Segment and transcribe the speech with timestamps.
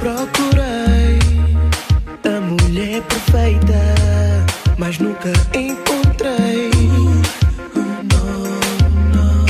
[0.00, 1.18] Procurei
[2.24, 4.46] a mulher perfeita,
[4.78, 6.70] mas nunca encontrei.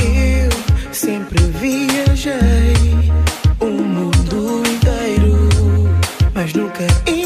[0.03, 2.73] Eu sempre viajei
[3.61, 5.49] o mundo inteiro,
[6.35, 7.20] mas nunca encontrei.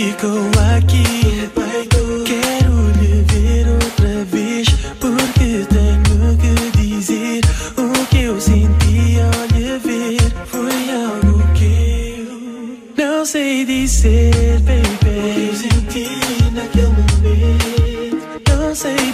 [0.00, 1.50] ficou aqui.
[2.24, 4.68] Quero lhe ver outra vez,
[4.98, 7.40] porque tenho que dizer
[7.76, 10.20] o que eu senti ao lhe ver.
[10.46, 12.26] Foi algo que
[12.96, 14.80] eu não sei dizer, baby.
[14.82, 16.08] O que eu senti
[16.54, 19.09] naquele momento, não sei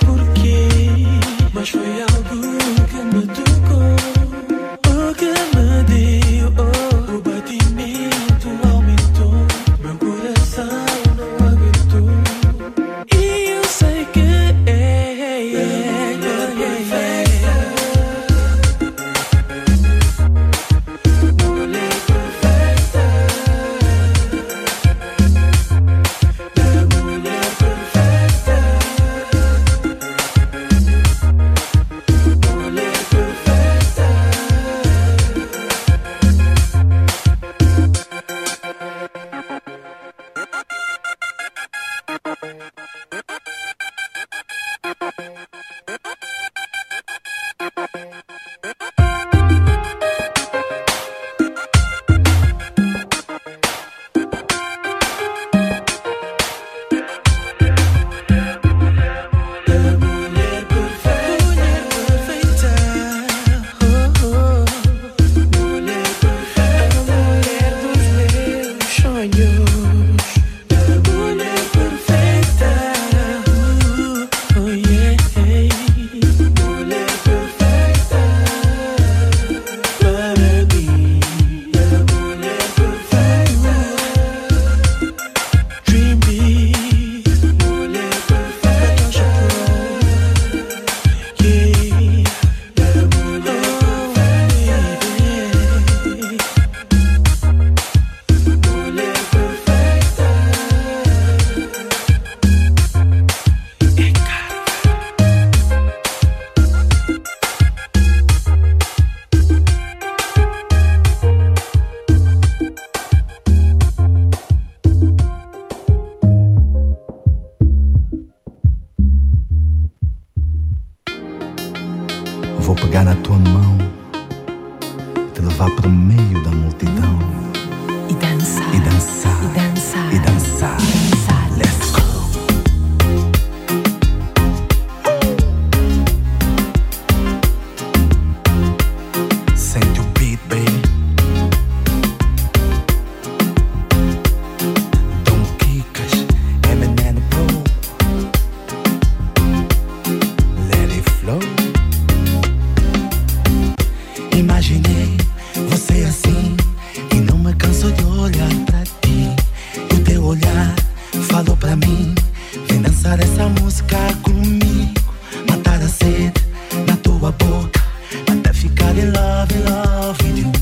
[168.30, 170.52] Até ficar em love, in love with you.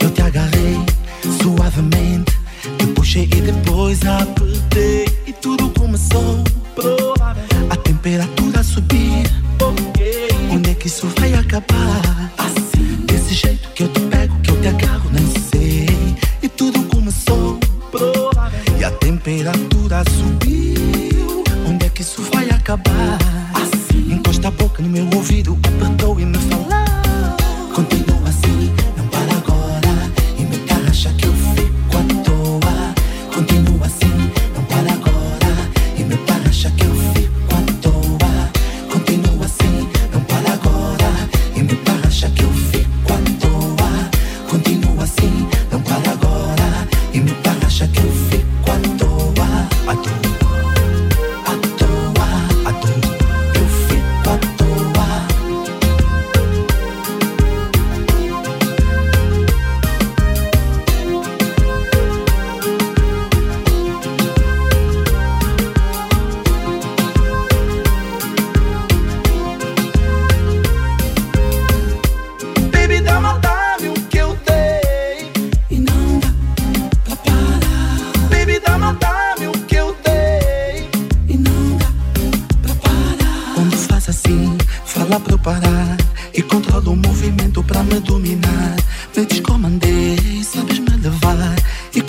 [0.00, 0.78] Eu te agarrei
[1.42, 2.32] suavemente.
[2.78, 5.06] Te puxei e depois apertei.
[5.26, 6.42] E tudo começou.
[7.70, 9.30] A temperatura subir.
[10.52, 12.32] Onde é que isso vai acabar?
[12.38, 16.16] Assim, desse jeito que eu te pego, que eu te agarro, nem sei.
[16.42, 17.58] E tudo começou.
[18.78, 21.44] E a temperatura subiu.
[21.68, 23.18] Onde é que isso vai acabar?
[23.54, 26.38] Assim, encosta a boca no meu ouvido, apertou e me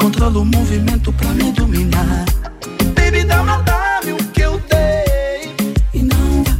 [0.01, 2.25] Controla o movimento pra me dominar.
[2.95, 5.55] Baby, dá uma o que eu dei.
[5.93, 6.57] E não dá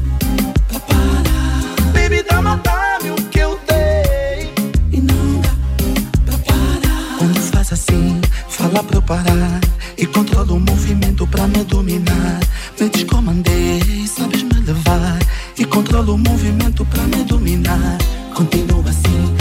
[0.67, 1.91] pra parar.
[1.91, 4.53] Baby, dá uma o que eu dei.
[4.91, 5.49] E não dá
[6.23, 7.17] pra parar.
[7.17, 9.59] Quando faz assim, fala pra eu parar.
[9.97, 12.39] E controla o movimento pra me dominar.
[12.79, 15.17] Me descomandei, sabes me levar.
[15.57, 17.97] E controla o movimento pra me dominar.
[18.35, 19.35] Continua assim,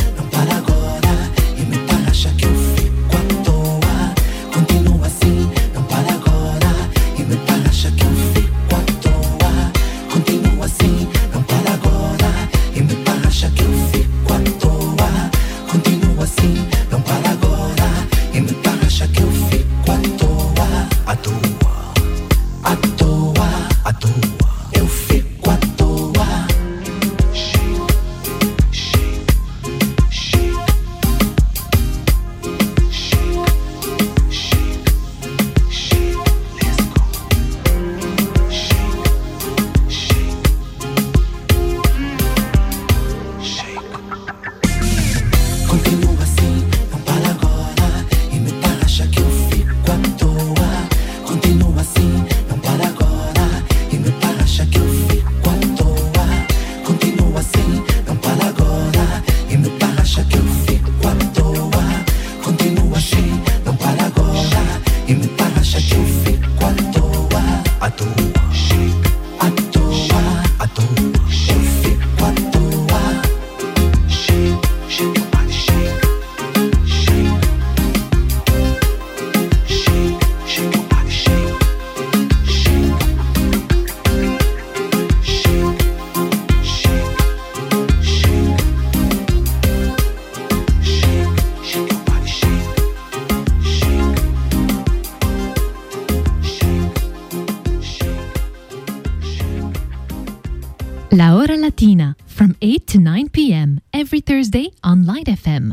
[104.11, 105.73] every Thursday on Light FM.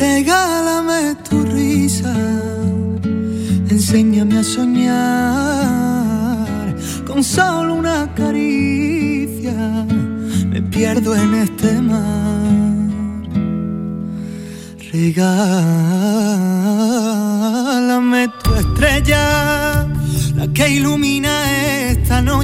[0.00, 2.12] Regálame tu risa,
[3.70, 5.46] enséñame a soñar
[7.06, 9.86] con solo una caricia.
[10.50, 12.61] Me pierdo en este mar.
[14.92, 15.32] Regálame
[18.44, 19.88] tu estrella,
[20.36, 21.32] la que ilumina
[21.88, 22.42] esta noche.